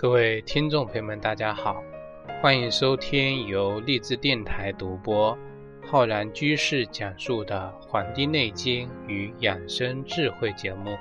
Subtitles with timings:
[0.00, 1.84] 各位听众朋友们，大家好，
[2.40, 5.36] 欢迎收听由荔枝电台独播、
[5.86, 10.96] 浩然居士讲述的《黄帝内经与养生智慧》节目。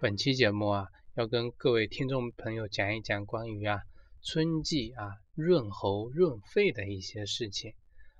[0.00, 3.82] 本期节目啊，要跟各位听众朋友讲一讲关于啊
[4.20, 7.72] 春季啊润喉润肺的一些事情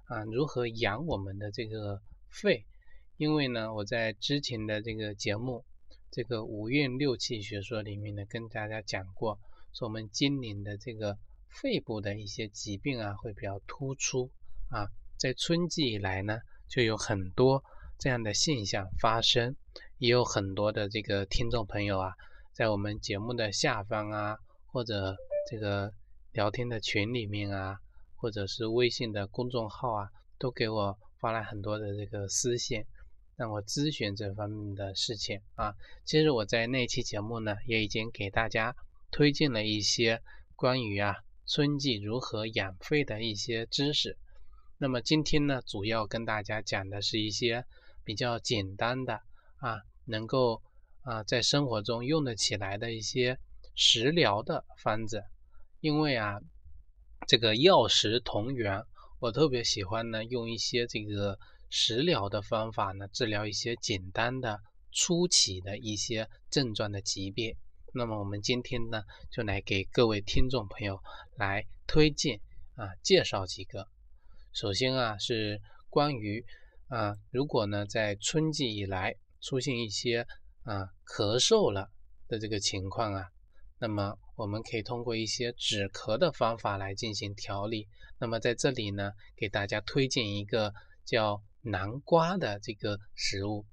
[0.04, 2.66] 啊，如何养我们的这个肺？
[3.16, 5.64] 因为呢，我在之前的这个节目。
[6.12, 9.40] 这个五运六气学说里面呢，跟大家讲过，
[9.72, 11.16] 说我们今年的这个
[11.48, 14.30] 肺部的一些疾病啊，会比较突出
[14.68, 14.88] 啊。
[15.16, 17.64] 在春季以来呢，就有很多
[17.98, 19.56] 这样的现象发生，
[19.96, 22.12] 也有很多的这个听众朋友啊，
[22.52, 25.16] 在我们节目的下方啊，或者
[25.50, 25.94] 这个
[26.32, 27.78] 聊天的群里面啊，
[28.16, 32.84] 或者是微信的公众号啊，都给我发来很多的这个私信。
[33.34, 38.76] 让我咨询这方面的事情啊，其实我在那期节目呢，也已经给大家
[39.10, 40.22] 推荐了一些
[40.54, 41.16] 关于啊
[41.46, 44.18] 春季如何养肺的一些知识。
[44.78, 47.64] 那么今天呢，主要跟大家讲的是一些
[48.04, 49.22] 比较简单的
[49.56, 50.62] 啊，能够
[51.00, 53.38] 啊在生活中用得起来的一些
[53.74, 55.24] 食疗的方子。
[55.80, 56.38] 因为啊，
[57.26, 58.84] 这个药食同源，
[59.20, 61.38] 我特别喜欢呢用一些这个。
[61.74, 64.60] 食疗的方法呢，治疗一些简单的
[64.92, 67.56] 初期的一些症状的疾病。
[67.94, 71.00] 那么我们今天呢，就来给各位听众朋友
[71.38, 72.38] 来推荐
[72.74, 73.88] 啊，介绍几个。
[74.52, 76.44] 首先啊，是关于
[76.88, 80.26] 啊，如果呢在春季以来出现一些
[80.64, 81.88] 啊咳嗽了
[82.28, 83.28] 的这个情况啊，
[83.78, 87.88] 那么我们可以通过一些止咳的方法来进行调理。
[88.18, 90.74] 那么在这里呢，给大家推荐一个
[91.06, 91.42] 叫。
[91.62, 93.64] 南瓜的这个食物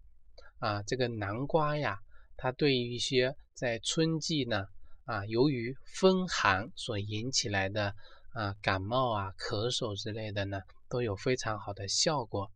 [0.59, 1.97] 啊，这个南瓜呀，
[2.37, 4.65] 它对于一些在春季呢
[5.05, 7.95] 啊，由于风寒所引起来的
[8.33, 12.51] 啊感冒啊、咳嗽之类的呢，都有非常好的效果。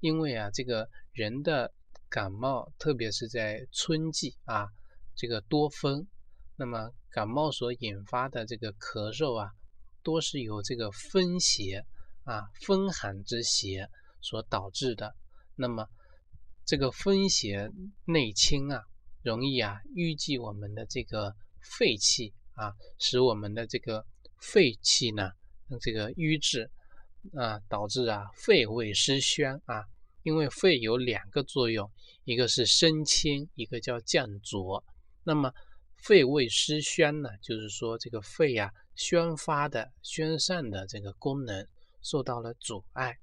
[0.00, 1.70] 因为啊，这个人的
[2.08, 4.66] 感冒，特别是在春季啊，
[5.14, 6.06] 这个多风，
[6.56, 9.50] 那么感冒所引发的这个咳嗽啊，
[10.02, 11.84] 多是由这个风邪
[12.24, 13.90] 啊、风寒之邪。
[14.20, 15.14] 所导致的，
[15.56, 15.88] 那么
[16.64, 17.70] 这个风邪
[18.06, 18.84] 内侵啊，
[19.22, 24.04] 容易啊淤积我们的这个肺气啊，使我们的这个
[24.38, 25.32] 肺气呢，
[25.80, 26.70] 这个瘀滞
[27.34, 29.84] 啊，导致啊肺胃失宣啊。
[30.22, 31.90] 因为肺有两个作用，
[32.24, 34.84] 一个是升清，一个叫降浊。
[35.24, 35.50] 那么
[35.96, 41.66] 肺胃失宣呢，就是说这个肺呀宣发的宣散的这个功能
[42.02, 43.16] 受到了阻碍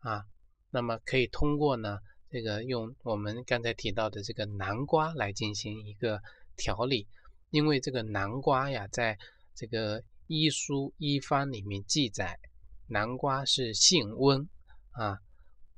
[0.00, 0.26] 啊。
[0.74, 1.98] 那么可以通过呢，
[2.30, 6.18] 这个用我们刚才提到的这个南瓜来进行一个
[6.56, 7.06] 调理，
[7.50, 9.18] 因为这个南瓜呀，在
[9.54, 12.40] 这个医书医方里面记载，
[12.86, 14.48] 南瓜是性温
[14.92, 15.18] 啊，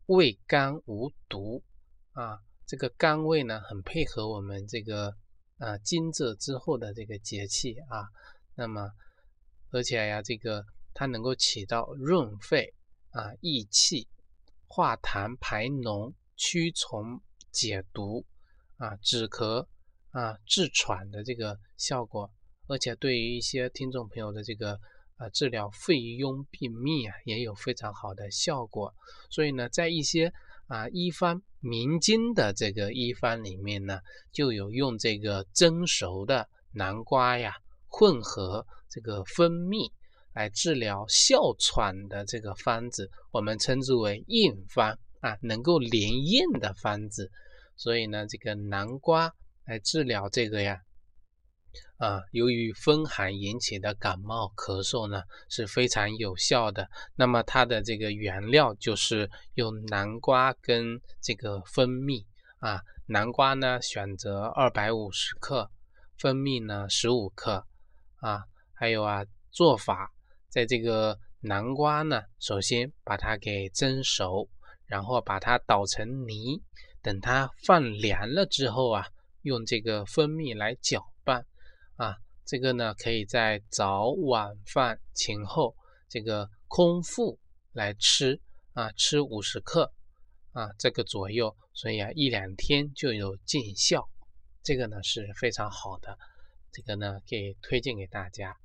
[0.07, 1.61] 味甘无毒
[2.13, 5.13] 啊，这个甘味呢很配合我们这个
[5.59, 8.07] 啊惊蛰之后的这个节气啊，
[8.55, 8.93] 那么
[9.71, 12.73] 而且呀，这个它能够起到润肺
[13.11, 14.07] 啊益气。
[14.75, 17.21] 化痰排脓、驱虫
[17.53, 18.27] 解毒
[18.77, 19.65] 啊、止咳
[20.11, 22.29] 啊、治喘的这个效果，
[22.67, 24.77] 而且对于一些听众朋友的这个
[25.15, 28.93] 啊治疗肺痈病秘啊，也有非常好的效果。
[29.31, 30.33] 所以呢，在一些
[30.67, 34.01] 啊医方民间的这个医方里面呢，
[34.33, 37.55] 就有用这个蒸熟的南瓜呀，
[37.87, 39.93] 混合这个蜂蜜。
[40.35, 47.31] 来治疗哮喘的这个方子，我们称之为应方啊，能够连应的方子。
[47.77, 49.33] 所以呢，这个南瓜
[49.65, 50.81] 来治疗这个呀，
[51.99, 56.89] 啊，由于风寒引起的感冒咳嗽呢，是非常有效的。
[57.17, 62.27] 那么它的这个原料就是用南瓜跟这个蜂蜜
[62.59, 65.71] 啊，南瓜呢选择二百五十克，
[66.19, 67.67] 蜂蜜呢十五克
[68.17, 70.11] 啊，还有啊做法。
[70.55, 74.49] 在这个南瓜呢，首先把它给蒸熟，
[74.87, 76.63] 然后把它捣成泥，
[77.03, 79.09] 等它放凉了之后啊，
[79.43, 81.45] 用这个蜂蜜来搅拌
[81.97, 82.15] 啊，
[82.45, 85.75] 这个呢可以在早晚饭前后
[86.09, 87.37] 这个空腹
[87.73, 88.41] 来吃
[88.75, 89.93] 啊，吃五十克
[90.53, 94.09] 啊，这个左右，所以啊一两天就有见效，
[94.63, 96.17] 这个呢是非常好的，
[96.71, 98.57] 这个呢给推荐给大家，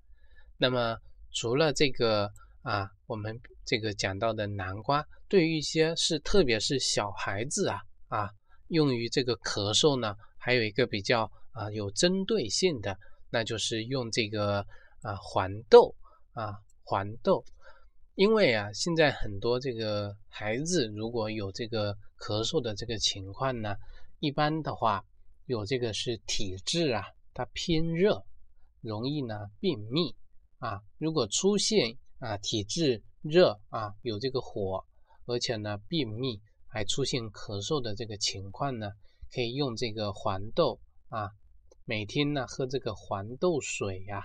[0.56, 1.00] 那么。
[1.32, 2.32] 除了这个
[2.62, 8.30] 啊，我们这个讲到的南瓜，对于一些是特别是小孩子啊啊，
[8.68, 12.98] 用于这个咳嗽呢，还有一个比较啊有针对性的，
[13.30, 14.66] 那就是用这个
[15.02, 15.96] 啊黄豆
[16.34, 16.54] 啊
[16.84, 17.44] 黄豆，
[18.16, 23.76] 因为啊现在很多这个孩子如果有这个咳嗽的这个情况呢，
[24.20, 25.06] 一般的话
[25.46, 28.26] 有这个是体质啊它偏热，
[28.82, 30.14] 容易呢便秘
[30.60, 34.86] 啊，如果出现啊体质热啊有这个火，
[35.26, 36.40] 而且呢便秘。
[36.72, 38.92] 还出现咳嗽的这个情况呢，
[39.32, 41.32] 可以用这个黄豆啊，
[41.84, 44.24] 每天呢喝这个黄豆水呀，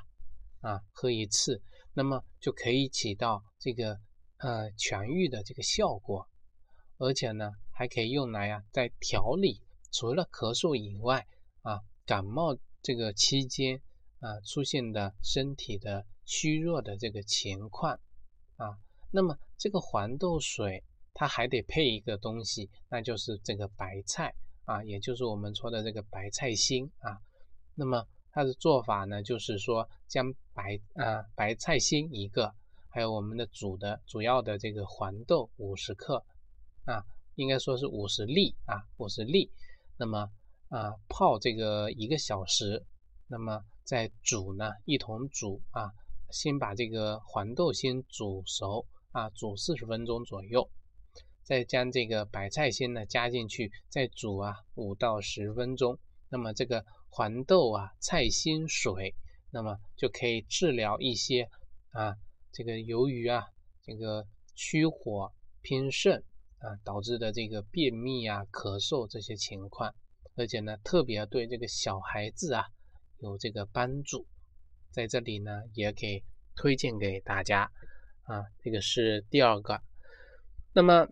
[0.60, 1.62] 啊喝一次，
[1.94, 3.98] 那么就可以起到这个
[4.36, 6.28] 呃痊愈的这个效果，
[6.98, 11.26] 而且呢还可以用来啊在调理除了咳嗽以外
[11.62, 13.80] 啊感冒这个期间
[14.20, 17.98] 啊出现的身体的虚弱的这个情况
[18.56, 18.78] 啊，
[19.10, 20.82] 那么这个黄豆水。
[21.16, 24.34] 它还得配一个东西，那就是这个白菜
[24.64, 27.16] 啊，也就是我们说的这个白菜心啊。
[27.76, 32.52] 那么它的做法呢，就是说将白啊白菜心一个，
[32.88, 36.24] 还有我们的煮的主要的这个黄豆五十克
[36.84, 37.04] 啊，
[37.36, 39.52] 应该说是五十粒啊，五十粒。
[39.96, 40.28] 那么
[40.68, 42.84] 啊泡这个一个小时，
[43.28, 45.92] 那么再煮呢，一同煮啊，
[46.34, 50.68] 先把这个黄豆先煮熟啊，煮四十分钟左右。
[51.44, 55.96] 再将这个白菜心呢加进去，再煮啊五到十分钟。
[56.28, 59.14] 那么这个黄豆啊菜心水，
[59.52, 61.48] 那么就可以治疗一些
[61.90, 62.16] 啊
[62.50, 63.44] 这个由于啊
[63.84, 64.26] 这个
[64.56, 65.32] 虚火
[65.62, 66.20] 偏盛
[66.58, 69.94] 啊导致的这个便秘啊咳嗽这些情况，
[70.34, 72.64] 而且呢特别对这个小孩子啊
[73.18, 74.26] 有这个帮助。
[74.94, 76.22] 在这里呢也给
[76.56, 77.70] 推荐给大家
[78.22, 79.78] 啊，这个是第二个。
[80.72, 81.06] 那么。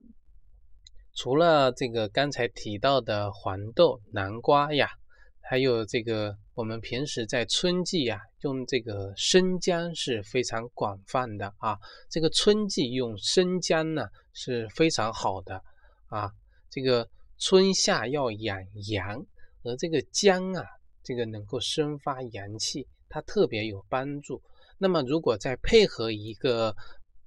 [1.14, 4.88] 除了这个刚才提到的黄豆、南瓜呀，
[5.43, 11.76] 还有这个我们平时在春季呀用这个生姜是非常广泛的啊。
[12.08, 15.62] 这个春季用生姜呢是非常好的
[16.06, 16.31] 啊。
[16.70, 17.06] 这个
[17.37, 18.58] 春夏要养
[18.88, 19.23] 阳，
[19.64, 20.64] 而这个姜啊，
[21.02, 24.43] 这个能够生发阳气，它特别有帮助。
[24.79, 26.75] 那么如果再配合一个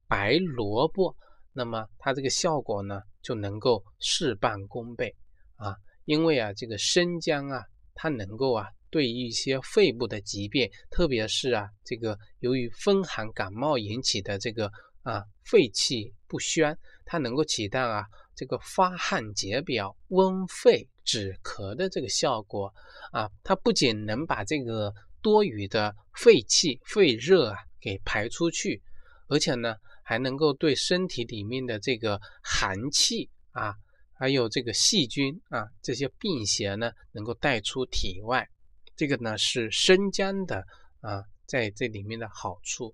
[0.08, 1.16] 白萝卜，
[1.54, 3.00] 那么它这个效果呢？
[3.22, 5.16] 就能够事半功倍
[5.56, 5.76] 啊！
[6.06, 7.64] 因为啊，这个生姜啊，
[7.96, 14.70] 它能够啊，对一些肺部的疾病，特别是啊，这个由于风寒感冒引起的这个
[15.02, 18.06] 啊肺气不宣，它能够起到啊
[18.36, 22.72] 这个发汗解表、温肺止咳的这个效果
[23.12, 23.28] 啊。
[23.44, 24.94] 它不仅能把这个
[25.26, 28.84] 多余的肺气、肺热啊给排出去，
[29.28, 29.76] 而且呢。
[30.08, 33.74] 还能够对身体里面的这个寒气啊，
[34.14, 38.48] 还有这个细菌啊，这些病邪呢，能够带出体外。
[38.96, 40.64] 这个呢是生姜的
[41.02, 42.94] 啊，在这里面的好处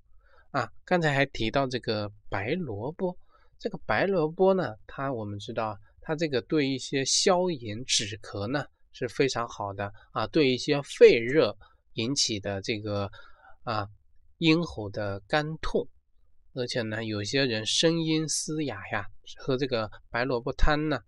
[0.52, 0.72] 啊。
[0.86, 3.14] 刚才还提到这个白萝卜，
[3.60, 8.64] 这个白萝卜呢，它我们知道，它这个对一些消炎止咳呢
[8.94, 11.54] 是非常好的啊，对一些肺热
[11.94, 13.10] 引起的这个
[13.64, 13.88] 啊
[14.38, 15.88] 咽喉的干痛。
[16.54, 19.06] 而且呢，有些人声音嘶哑呀，
[19.38, 21.00] 喝这个白萝卜汤呢，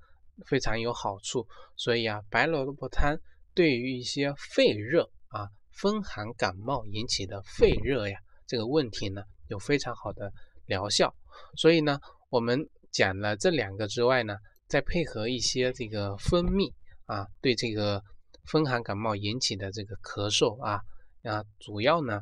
[0.45, 1.45] 非常有好处。
[1.75, 3.17] 所以啊，白萝卜汤
[3.53, 10.31] 对于一些肺热啊、风寒感冒引起的肺热呀这个问题呢，有非常好的
[10.65, 11.13] 疗效。
[11.57, 11.99] 所以呢，
[12.29, 14.37] 我们讲了这两个之外呢，
[14.69, 16.73] 再配合一些这个蜂蜜
[17.05, 18.01] 啊，对这个
[18.43, 20.81] 风寒感冒引起的这个咳嗽啊
[21.23, 22.21] 啊，主要呢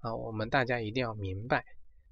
[0.00, 1.64] 啊，我们大家一定要明白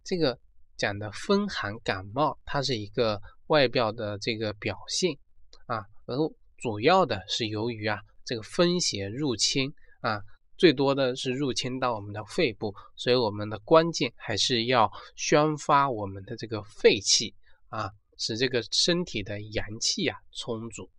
[0.04, 0.38] 这个。
[0.78, 5.16] 讲的风寒感冒，它是一个外表的这个表现
[5.64, 6.14] 啊，而
[6.58, 9.72] 主要的是由于啊这个风邪入侵
[10.02, 10.20] 啊，
[10.58, 17.34] 最多的是入侵到我们的肺部，所以我们的关键还是要宣发我们的这个肺气
[17.70, 20.90] 啊，使这个身体的阳气啊充足。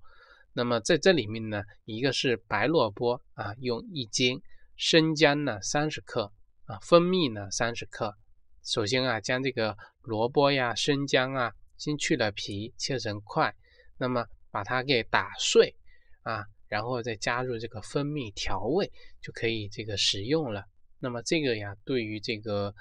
[0.58, 4.42] 那么在这里面呢，一个是白萝卜啊，用一斤，
[4.76, 6.34] 生姜呢三十克
[6.66, 8.18] 啊，蜂蜜呢三十克。
[8.64, 13.54] 首先啊，将这个萝卜呀、生姜啊，先去了皮，切成块，
[14.00, 15.76] 那么把它给打碎
[16.24, 20.64] 啊，然后再加入这个蜂蜜调味，就可以这个食用了。
[20.98, 22.74] 那么这个呀，对于这个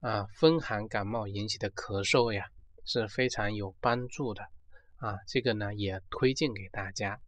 [0.00, 2.44] 啊风寒感冒引起的咳嗽呀，
[2.84, 4.44] 是非常有帮助的
[5.02, 5.18] 啊。
[5.26, 7.18] 这个呢，也推荐给大家。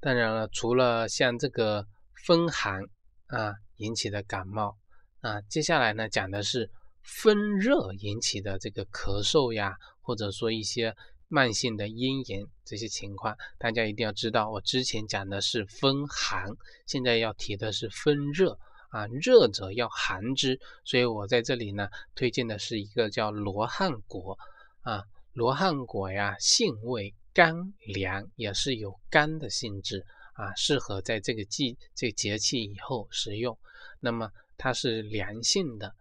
[0.00, 1.86] 当然了，除了像这个
[2.26, 2.82] 风寒
[3.28, 4.76] 啊引起的感冒。
[5.22, 6.70] 啊，接下来呢，讲的是
[7.02, 10.96] 风热引起的这个咳嗽呀，或者说一些
[11.28, 16.48] 慢性的咽炎这些情况，大家一定要知道，我之前讲的是风寒，
[16.86, 24.38] 现在要提的是风热啊，热者要寒之，所以我在这里呢推荐的是一个叫罗汉果
[24.80, 25.04] 啊，
[25.40, 30.04] 罗汉果呀性味甘凉，也是有甘的性质
[30.34, 33.58] 啊，适合在这个季这个节气以后食用。
[34.00, 35.94] 那么它是凉性的，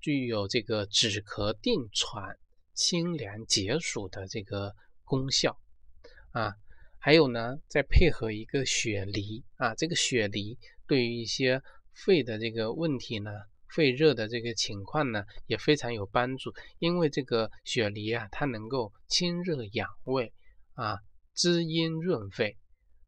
[0.00, 2.38] 具有这个止咳定喘。
[2.72, 4.74] 清凉解暑的这个
[5.04, 5.58] 功效
[6.30, 6.54] 啊，
[6.98, 11.62] 还有呢，再配合一个雪梨啊，这个雪梨对于一些
[11.92, 13.30] 肺的这个问题呢，
[13.76, 16.54] 肺热的这个情况呢，也非常有帮助。
[16.78, 20.32] 因为这个雪梨啊，它能够清热养胃
[20.72, 20.96] 啊，
[21.34, 22.56] 滋阴润肺，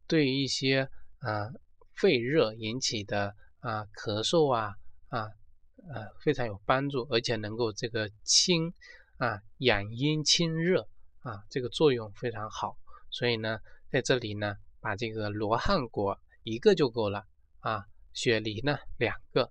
[0.07, 1.49] 对于一些啊
[1.95, 4.75] 肺热引起的啊咳嗽啊
[5.09, 8.75] 啊啊非常有帮助，而且能够这个清。
[9.21, 10.87] 啊，养阴清热
[11.23, 12.77] 啊，这个作用非常好。
[13.11, 13.59] 所以呢，
[13.91, 17.25] 在这里呢，把这个罗汉果一个就够了
[17.59, 19.51] 啊，雪梨呢两个，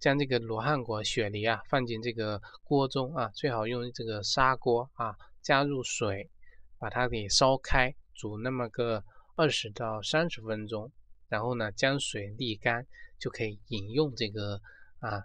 [0.00, 6.30] 将这个罗汉果、雪梨啊放进这个锅中啊，最好用这个砂锅啊，加入水，
[6.78, 9.04] 把它给烧开，煮那么个
[9.36, 10.90] 二十到三十分钟，
[11.28, 12.86] 然后呢，将水沥干，
[13.18, 14.60] 就可以饮用这个
[15.00, 15.22] 啊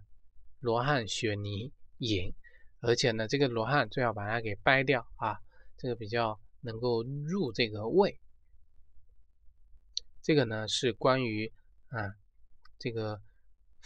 [0.59, 2.33] 罗汉雪梨饮。
[2.81, 5.39] 而且呢，这个罗汉最好把它给掰掉啊，
[5.77, 8.19] 这个比较能够入这个胃。
[10.21, 11.51] 这个呢是关于
[11.87, 12.13] 啊
[12.77, 13.21] 这个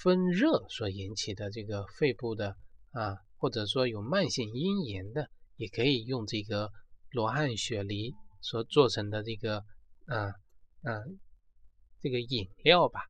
[0.02, 2.56] 风热所引起的这个肺部的
[2.92, 6.72] 啊，或者说有慢性咽炎的，也可以用这个
[7.12, 9.64] 罗汉雪梨所做成的这个
[10.06, 10.28] 啊
[10.84, 10.92] 啊
[12.02, 13.02] 这个饮料吧。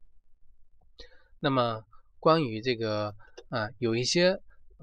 [1.40, 1.84] 那么
[2.20, 3.16] 关于这个
[3.50, 4.40] 啊有一些。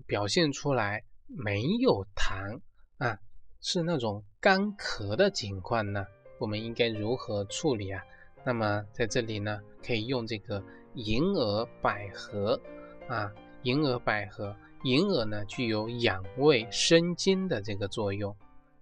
[0.07, 2.61] 表现出来没有痰
[2.99, 3.19] 啊，
[3.63, 6.05] 是那种干咳的情况呢？
[6.39, 8.05] 我们应该如何处理啊？
[8.45, 10.63] 那么在这里呢，可以用这个
[10.97, 12.61] 银耳百合
[13.07, 13.31] 啊，
[13.63, 18.35] 银耳百合，银耳呢具有养胃生津的这个作用，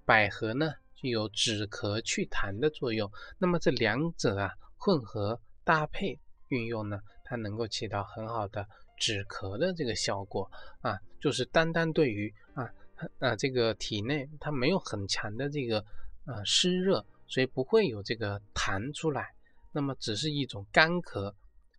[0.04, 3.10] 百合呢具有止咳祛痰的作用。
[3.38, 6.18] 那么这两者啊混合搭配
[6.48, 8.66] 运用呢，它能够起到很好的。
[8.96, 10.48] 止咳的这个效果
[10.80, 12.70] 啊，就是单单对于啊
[13.18, 15.80] 啊这个体内它没有很强的这个
[16.24, 19.34] 啊湿热，所以不会有这个痰出来。
[19.72, 21.34] 那么只是一种干咳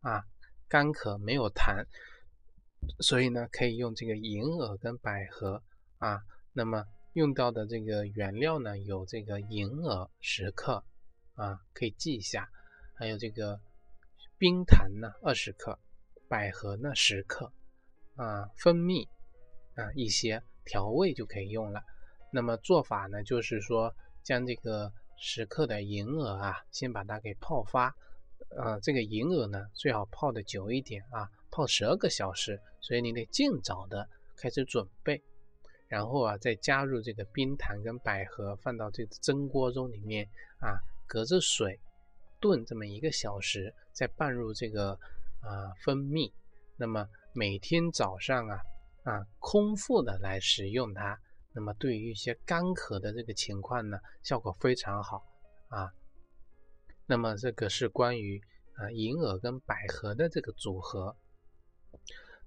[0.06, 0.24] 啊，
[0.70, 1.86] 干咳没有痰，
[3.00, 5.64] 所以呢可以用这个银耳跟百合
[5.98, 6.22] 啊。
[6.54, 10.84] 那么用到的这个原料呢有这个银耳十克
[11.34, 12.48] 啊，可以记一下，
[12.94, 13.60] 还有这个
[14.38, 15.80] 冰糖呢二十克。
[16.28, 17.52] 百合呢十克，
[18.16, 19.08] 啊，蜂蜜
[19.76, 21.84] 啊一些调味就可以用了。
[22.32, 27.96] 那么做法呢，就是说将这个十克的银耳啊，先把它给泡发。
[28.50, 32.60] 呃，这个银耳呢最好泡的久一点啊，泡十二个小时。
[32.82, 35.24] 所以你得尽早的开始准备，
[35.88, 40.28] 然后啊再加入这个冰糖跟百合，放到这个蒸锅中里面
[40.60, 41.80] 啊，隔着水
[42.40, 45.00] 炖这么一个小时，再拌入这个。
[45.42, 46.34] 啊，蜂蜜，
[46.76, 48.60] 那么每天早上啊
[49.04, 51.20] 啊空腹的来食用它，
[51.54, 55.24] 那么对于一些干咳的这个情况呢，效果非常好
[55.68, 55.94] 啊。
[57.08, 58.42] 那么这个是关于
[58.76, 61.16] 啊银耳跟百合的这个组合。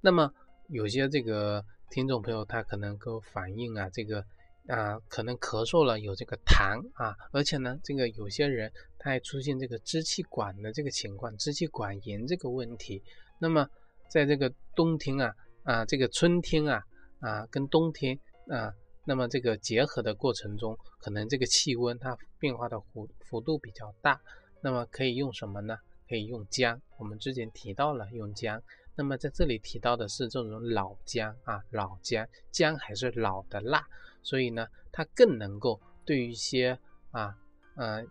[0.00, 0.32] 那么
[0.68, 4.24] 有些这个听众朋友他可能给我反映啊，这个
[4.68, 8.72] 啊可能咳嗽了有这个痰啊，而且呢这个有些人。
[9.00, 13.00] 他还出现这个支气管的这个情况，支气管炎这个问题。
[13.40, 13.64] 那么，
[14.10, 16.82] 在这个冬天啊啊，这个春天啊
[17.20, 18.74] 啊，跟冬天啊，
[19.04, 24.20] 那么这个结合的过程中，可能这个气温它变化的幅幅度比较大。
[24.60, 25.76] 那么可以用什么呢？
[26.08, 26.80] 可以用姜。
[26.96, 28.62] 我们之前提到了用姜。
[28.94, 33.86] 那么在这里提到的是这种老姜啊，老姜，姜还是老的辣，
[34.22, 36.78] 所以呢，它更能够对于一些
[37.10, 37.36] 啊
[37.76, 38.04] 呃。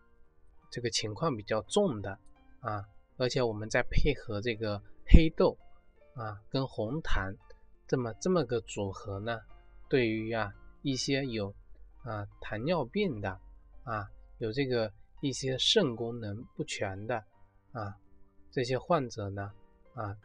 [0.70, 2.20] 这个情况比较重的
[2.60, 2.86] 啊，
[3.16, 4.78] 而且我们再配合这个
[5.08, 5.58] 黑豆
[6.14, 7.34] 啊跟红糖
[7.88, 9.40] 这么这么个组合呢，
[9.88, 10.52] 对于啊
[10.82, 11.56] 一些有
[12.04, 13.40] 啊糖尿病的
[13.86, 17.24] 啊有这个一些肾功能不全的
[17.72, 17.96] 啊
[18.52, 19.52] 这些患者呢
[19.94, 20.18] 啊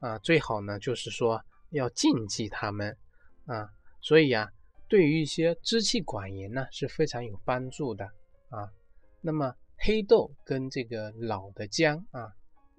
[0.00, 2.96] 啊最好呢就是说要禁忌他们
[3.46, 3.68] 啊，
[4.00, 4.50] 所以啊
[4.88, 8.04] 对于一些支气管炎呢是非常有帮助的
[8.50, 8.70] 啊。
[9.20, 12.32] 那么黑豆跟这个老的姜啊，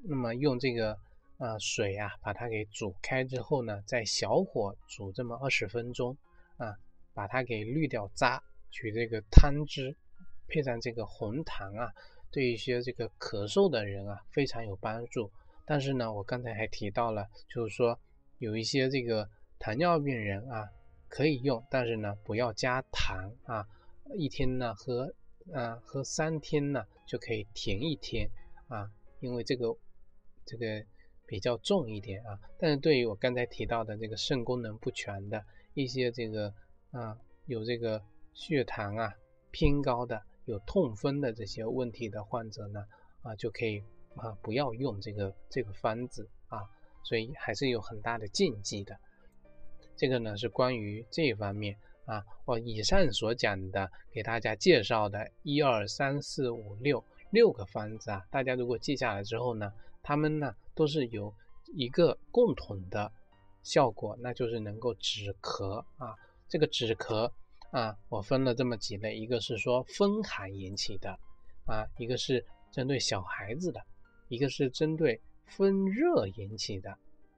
[0.04, 0.98] 那么用这个
[1.38, 6.18] 啊水啊把它给煮开之后呢，再小火煮这么二十分钟
[6.58, 6.76] 啊，
[7.14, 9.96] 把它给滤掉渣取这个汤汁，
[10.48, 11.92] 配上这个红糖啊，
[12.32, 15.30] 对一些这个咳嗽的人啊非常有帮助。
[15.66, 18.00] 但是呢，我刚才还提到了，就是说
[18.38, 20.70] 有一些这个糖尿病人啊
[21.10, 23.68] 可以用，但是呢不要加糖啊，
[24.16, 25.14] 一天呢喝
[25.54, 28.30] 啊喝三天呢就可以停一天
[28.70, 28.90] 啊，
[29.20, 29.76] 因为这个
[30.46, 30.84] 这个
[31.26, 32.40] 比较重一点啊。
[32.58, 36.54] 但是对于我刚才提到的这个肾功能不全的一些这个
[36.92, 38.02] 啊有这个
[38.34, 39.14] 血糖啊
[39.52, 42.84] 偏高的、有痛风的这些问题的患者呢
[43.22, 43.84] 啊就可以。
[44.20, 46.64] 啊，不要用这个这个方子啊，
[47.04, 48.98] 所以还是有很大的禁忌的。
[49.96, 52.26] 这个呢是关于这方面啊。
[52.46, 61.32] 我以上所讲的，给大家介绍的一二三四五六六个方子啊，大家如果记下来之后呢，它们呢都是有
[61.76, 63.12] 一个共同的
[63.62, 66.16] 效果，那就是能够止咳啊。
[66.48, 67.32] 这个止咳
[67.72, 71.18] 啊，我分了这么几类，一个是说风寒引起的
[71.66, 73.82] 啊，一个是针对小孩子的。
[74.30, 76.92] 一个是针对风热引起的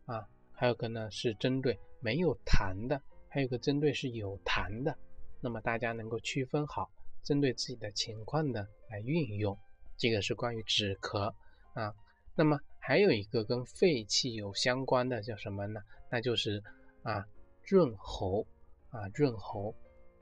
[0.06, 4.98] 啊，还有个呢是针对没有痰的，还有个针对是有痰的。
[5.40, 6.90] 那么大家能够区分好，
[7.24, 9.56] 针对自己的情况呢来运用。
[9.98, 11.32] 这个是关于止咳
[11.74, 11.94] 啊。
[12.34, 15.82] 那么还有一个跟肺气有相关的叫什么呢？
[16.10, 16.64] 那就是
[17.04, 17.24] 啊
[17.64, 18.48] 润喉
[18.90, 19.76] 啊润喉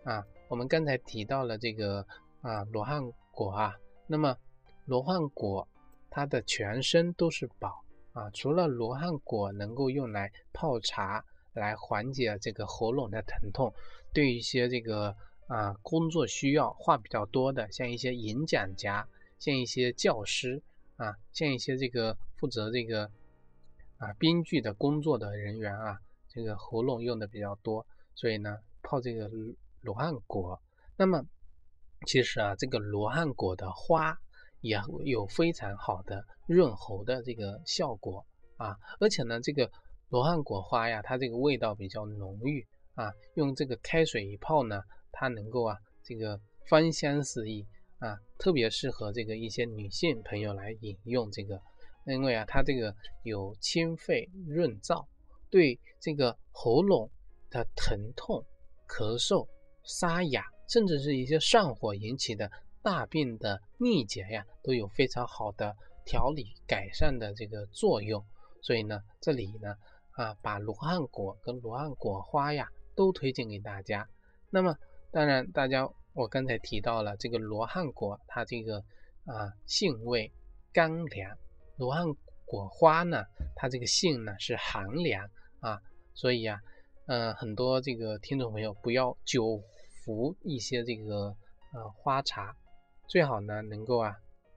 [0.07, 0.25] 啊。
[0.47, 2.05] 我们刚才提到了这个
[2.41, 3.75] 啊罗汉果啊，
[4.07, 4.35] 那么
[4.85, 5.67] 罗汉果。
[6.09, 7.83] 它的全身都是宝
[8.13, 11.23] 啊，除了罗汉果能够用来泡茶
[11.53, 13.71] 来缓解这个喉咙的疼痛，
[14.13, 20.59] 对一些这个啊工作需要话比较多的，像一些演讲家，像一些教师
[20.95, 23.11] 啊，像一些这个负责这个
[23.99, 29.29] 啊编剧的工作的人员啊，这个喉咙用的比较多，所以呢泡这个
[29.87, 30.61] 罗汉果。
[30.97, 31.23] 那么
[32.05, 34.17] 其实啊，这个罗汉果的花。
[34.61, 38.25] 也有非常好的润喉的这个效果
[38.57, 39.69] 啊，而且呢，这个
[40.09, 47.63] 罗汉果花呀，它这个味道比较浓郁啊，用这个开水一泡呢，它能够啊，这个芳香四溢
[47.99, 51.61] 啊，特别适合这个一些女性朋友来饮用这个，
[52.07, 55.05] 因为啊，它这个有清肺润燥，
[55.51, 57.11] 对这个喉咙
[57.51, 58.43] 的疼痛、
[58.89, 59.47] 咳嗽、
[59.87, 62.51] 沙哑，甚至是一些上火引起的。
[62.83, 68.23] 大病的秘结呀，都有非常好的调理改善的这个作用。
[68.61, 69.75] 所以呢，这里呢，
[70.11, 74.07] 啊，把罗汉果跟罗汉果花呀，都推荐给大家。
[74.49, 74.73] 那么，
[75.11, 78.77] 当然，大家我刚才提到了这个罗汉果，它这个
[79.25, 80.31] 啊性味
[80.71, 81.35] 甘凉；
[81.75, 82.05] 罗汉
[82.45, 85.81] 果花呢，它这个性呢是寒凉啊。
[86.13, 86.61] 所以呀，
[87.07, 89.61] 嗯，很多这个听众朋友不要久
[90.07, 91.35] 服一些这个
[91.73, 92.55] 呃花茶。
[93.09, 94.15] 最好呢，能够啊，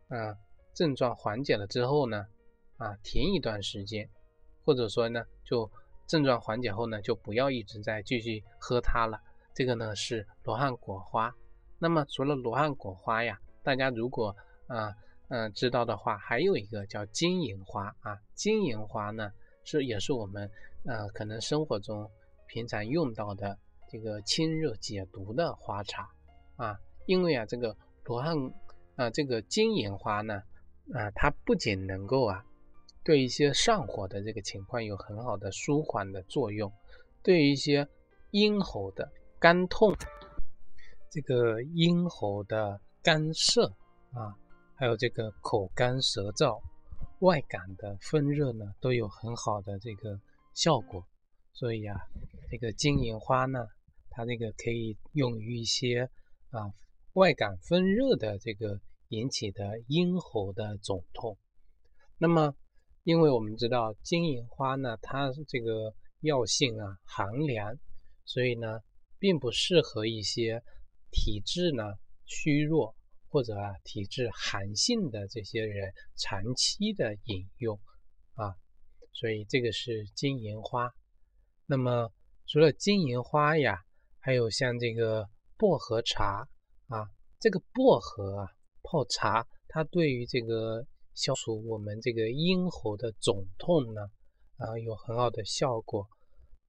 [0.08, 0.38] 啊，
[0.74, 2.24] 症状缓解了之后呢，
[2.76, 4.08] 啊，停一段时间，
[4.64, 5.68] 或者说呢，就
[6.06, 9.20] 症状缓解后呢，就不要一直在继续喝它了。
[9.52, 11.34] 这个呢是罗汉果花。
[11.80, 14.34] 那么除了罗汉果花呀，大家如果
[14.68, 14.94] 啊，
[15.28, 18.18] 嗯，知道的话，还有一个叫金银花啊。
[18.34, 19.32] 金银花呢
[19.64, 20.50] 是也是我们
[20.84, 22.08] 呃可能生活中
[22.46, 23.58] 平常用到的
[23.90, 26.08] 这个清热解毒的花茶
[26.56, 27.76] 啊，因为啊这个。
[28.10, 28.34] 罗汉
[28.96, 30.42] 啊，这个金银花呢，
[30.92, 32.44] 啊，它不仅能够啊，
[33.04, 36.72] 对一些上火的这个情况有很好的舒缓的作用，
[37.22, 37.86] 对于一些
[38.32, 39.94] 咽喉的干痛、
[41.08, 43.72] 这个咽喉的干涩
[44.12, 44.34] 啊，
[44.74, 46.60] 还有这个口干舌燥、
[47.20, 50.20] 外感的风热呢，都有很好的这个
[50.52, 51.06] 效果。
[51.52, 51.96] 所以啊，
[52.50, 53.68] 这个金银花呢，
[54.20, 56.10] 它那个可以用于一些
[56.50, 56.68] 啊。
[57.14, 61.36] 外感风热的这个引起的咽喉的肿痛，
[62.18, 62.54] 那么，
[63.02, 67.76] 因为我们知道金银花呢，它这个药性啊寒凉，
[68.24, 68.80] 所以呢，
[69.18, 70.62] 并不适合一些
[71.10, 71.82] 体质呢
[72.26, 72.94] 虚弱
[73.28, 77.80] 或者啊体质寒性的这些人长期的饮用
[78.34, 78.54] 啊，
[79.12, 80.94] 所以这个是金银花。
[81.66, 82.12] 那么
[82.46, 83.84] 除了金银花呀，
[84.20, 86.46] 还有像这个薄荷茶。
[86.90, 87.06] 啊，
[87.38, 88.48] 这个薄荷啊，
[88.82, 94.00] 泡茶，它对于这个消除我们这个咽喉的肿痛呢，
[94.56, 96.04] 啊，有很好的效果，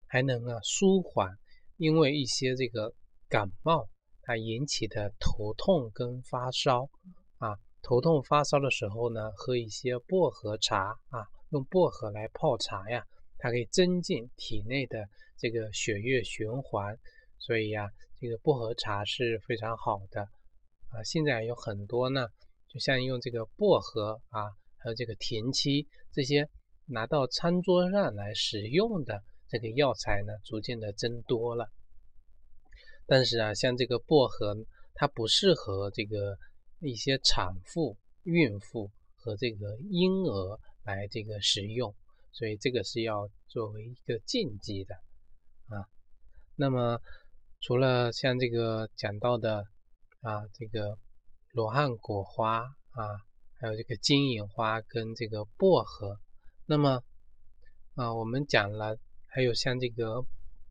[0.06, 1.36] 还能啊舒缓，
[1.78, 2.94] 因为一些这个
[3.28, 3.90] 感冒
[4.22, 6.88] 它引起的头痛跟发烧
[7.40, 13.04] 啊，头痛发烧的时候呢，喝一些薄荷茶啊，用薄荷来泡茶呀，
[13.40, 16.96] 它可以增进体内的这个血液循环，
[17.42, 17.90] 所以呀。
[18.22, 20.22] 这个薄荷茶是非常好的
[20.90, 21.02] 啊。
[21.04, 22.28] 现在有很多呢，
[22.70, 24.46] 就像用这个薄荷啊，
[24.78, 26.48] 还有这个田七这些
[26.86, 31.68] 拿到餐桌上来使用的这个药材呢，逐渐的增多了。
[33.08, 34.56] 但是啊，像这个薄荷，
[34.94, 36.38] 它不适合这个
[36.80, 41.96] 一些产妇、孕妇和这个婴儿来这个食用，
[42.34, 44.94] 所以这个是要作为一个禁忌的
[45.70, 45.90] 啊。
[46.56, 47.00] 那么
[47.62, 49.64] 除了像这个讲到的
[50.22, 50.98] 啊，这个
[51.52, 53.22] 罗汉果花啊，
[53.60, 56.18] 还有这个金银花跟这个薄荷，
[56.66, 57.04] 那么
[57.94, 58.98] 啊，我们讲了
[59.28, 60.26] 还有像这个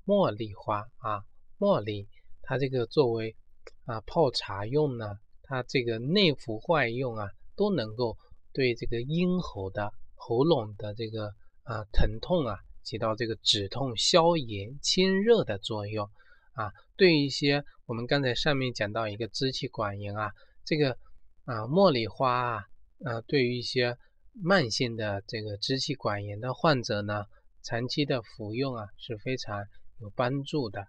[0.05, 1.23] 茉莉花啊，
[1.61, 2.09] 茉莉
[2.43, 3.37] 它这个作为
[3.85, 8.19] 啊泡茶用呢，它这个内服外用啊，都能够
[8.53, 16.11] 对这个咽喉的喉咙的这个啊疼痛啊，起到这个止痛、消炎、清热的作用。
[16.53, 20.33] 啊，对一些我们刚才上面讲到一个支气管炎啊，
[20.65, 20.99] 这个
[21.45, 22.65] 啊茉莉花啊，
[23.05, 23.97] 啊对于一些
[24.33, 27.25] 慢性的这个支气管炎的患者呢，
[27.63, 29.65] 长期的服用啊是非常
[29.99, 30.87] 有帮助的。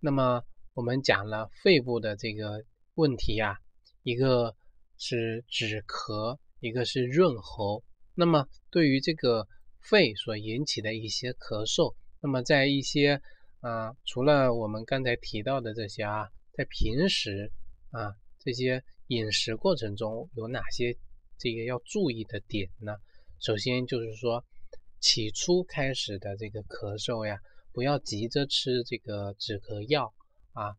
[0.00, 0.42] 那么
[0.74, 2.64] 我们讲了肺部的这个
[2.94, 3.56] 问题啊，
[4.02, 4.54] 一个
[4.96, 7.82] 是止咳，一个是润喉。
[8.14, 9.46] 那么对于这个
[9.80, 13.20] 肺所引起的一些咳嗽，那么在一些
[13.60, 17.50] 啊，除了我们刚才提到的这些啊，在平时
[17.90, 20.96] 啊这些饮食过程中有哪些
[21.38, 22.94] 这个要注意的点呢？
[23.40, 24.44] 首先就是说，
[25.00, 27.40] 起初开始的这个咳嗽呀，
[27.72, 30.14] 不要急着吃这个止咳药
[30.52, 30.76] 啊，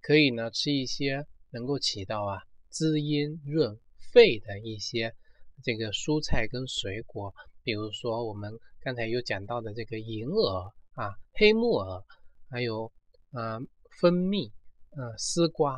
[0.00, 2.40] 可以呢吃一些能够起到啊
[2.70, 3.78] 滋阴润
[4.10, 5.14] 肺的一些
[5.62, 12.02] 这个蔬菜跟水果，比如说我们刚才有讲到的这个银耳啊、黑木耳。
[12.52, 12.92] 还有
[13.30, 13.58] 啊，
[13.98, 14.52] 蜂蜜，
[14.90, 15.72] 啊，丝瓜，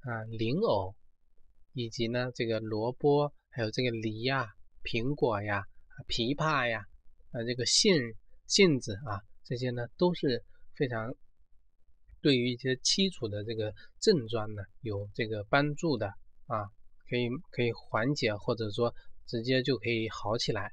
[0.00, 0.92] 啊，莲藕，
[1.72, 4.48] 以及呢，这个萝卜，还有这个梨呀、
[4.82, 5.64] 苹果呀、
[6.08, 6.84] 枇杷呀，
[7.30, 7.94] 啊，这个杏
[8.48, 10.42] 杏子啊，这些呢都是
[10.74, 11.14] 非常
[12.20, 16.08] 对于一些基础的这个症状呢有这个帮助的
[16.48, 16.66] 啊，
[17.08, 18.92] 可以可以缓解，或者说
[19.28, 20.72] 直接就可以好起来。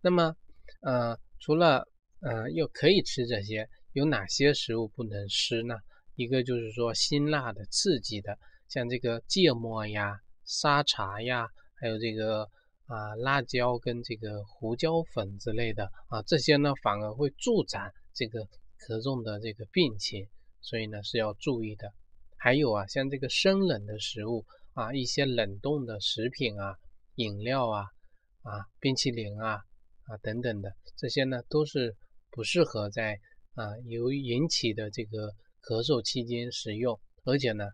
[0.00, 0.34] 那么，
[0.80, 3.70] 呃，除了呃，又可以吃这些。
[3.98, 5.74] 有哪些食物不能吃呢？
[6.14, 11.48] 一个就是说辛辣的、刺激的，像这个芥末呀、沙茶呀，
[11.80, 12.44] 还有这个
[12.86, 18.38] 啊辣椒跟这个胡椒粉之类的啊，这些呢反而会助长这个
[18.78, 20.28] 咳嗽的这个病情，
[20.60, 21.92] 所以呢是要注意的。
[22.36, 26.76] 还有啊，像这个生冷的食物啊，一些冷冻的食品啊、
[27.16, 27.82] 饮料啊、
[28.42, 29.54] 啊冰淇淋啊
[30.04, 31.96] 啊等等的，这些呢都是
[32.30, 33.18] 不适合在。
[33.58, 37.64] 啊，由引起的这个咳嗽期间使用，而且呢，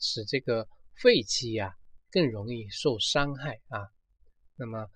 [0.00, 1.74] 使这个肺气呀
[2.10, 3.86] 更容易受伤害啊。
[4.56, 4.88] 那么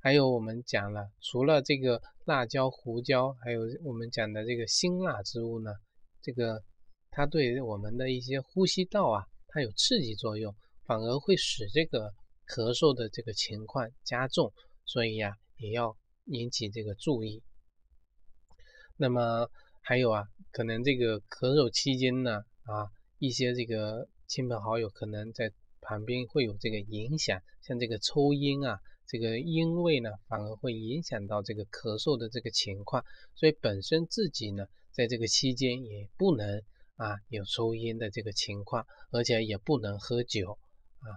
[0.00, 5.70] 还有我们讲了，除了这个辣椒、胡椒，还有我们讲的这个辛辣之物呢，
[6.22, 6.62] 这个
[7.10, 12.14] 它对我们的一些呼吸道啊，它有刺激作用，反而会使这个
[12.48, 14.50] 咳嗽的这个情况加重，
[14.86, 17.42] 所以呀，也要引起这个注意。
[18.96, 19.50] 那么。
[19.88, 33.04] 还有啊，可能这个咳嗽期间呢，啊，一些这个亲朋好友可能在旁边会有这个影响，像这个抽烟啊，这个烟味呢，反而会影响到这个咳嗽的这个情况，
[33.36, 36.60] 所以本身自己呢，在这个期间也不能
[36.96, 40.58] 啊有抽烟的这个情况，而且也不能喝酒
[40.98, 41.14] 啊，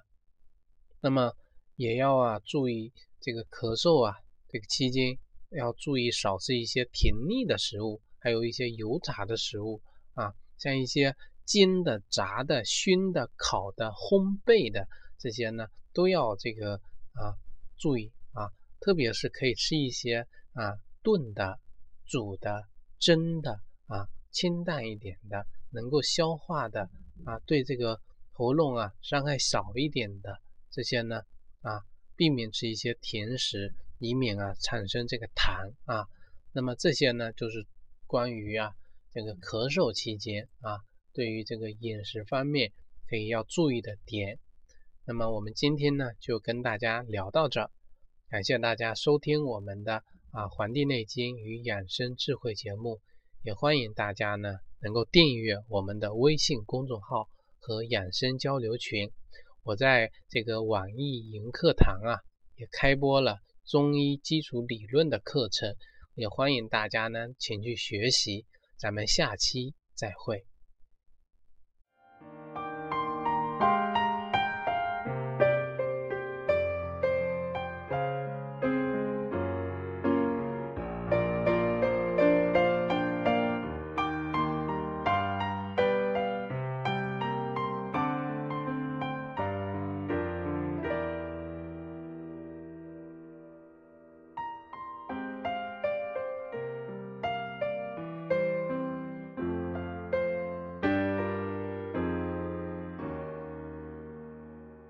[1.02, 1.34] 那么
[1.76, 4.14] 也要啊注意这个咳嗽啊
[4.48, 5.18] 这个期间
[5.50, 8.00] 要注意少吃一些甜腻的食物。
[8.20, 9.82] 还有一些油炸的食物
[10.14, 16.76] 啊，像一些煎的、炸的、熏的、烤的、烘焙的这些呢，都要这个
[17.14, 17.34] 啊
[17.78, 21.60] 注意啊，特别是可以吃一些啊炖的、
[22.06, 22.68] 煮的、
[23.00, 26.90] 蒸的啊，清淡一点的，能够消化的
[27.26, 28.00] 啊，对这个
[28.32, 31.22] 喉咙啊伤害少一点的这些呢
[31.62, 31.82] 啊，
[32.16, 36.06] 避免吃一些甜食，以免啊产生这个痰啊。
[36.52, 37.66] 那么这些呢就是。
[38.10, 38.72] 关于啊
[39.12, 40.82] 这个咳嗽期间啊，
[41.14, 42.72] 对于这个饮食方面
[43.08, 44.40] 可以要注意的点，
[45.06, 47.70] 那么我们今天呢就跟大家聊到这，
[48.28, 53.00] 感谢大家收听我们的啊《黄帝内经与养生智慧》节目，
[53.44, 59.12] 也欢迎大家呢能够订阅我们的微信公众号和养生交流群。
[59.62, 62.18] 我在这个网易云课堂啊
[62.56, 65.76] 也开播了中医基础理论的课程。
[66.20, 68.46] 也欢迎大家呢，前去学习。
[68.78, 70.49] 咱们下期再会。